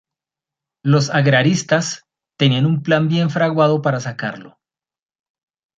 Los 0.83 1.11
agraristas, 1.11 2.07
tenían 2.35 2.65
un 2.65 2.81
plan 2.81 3.07
bien 3.07 3.29
fraguado 3.29 3.83
para 3.83 3.99
sacarlo. 3.99 4.59